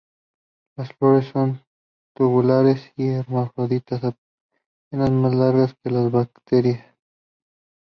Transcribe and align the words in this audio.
Las 0.77 0.91
flores 0.93 1.27
son 1.31 1.61
tubulares 2.15 2.91
y 2.95 3.09
hermafroditas, 3.09 4.01
apenas 4.03 5.11
más 5.11 5.35
largas 5.35 5.75
que 5.83 5.91
las 5.91 6.11
brácteas. 6.11 6.83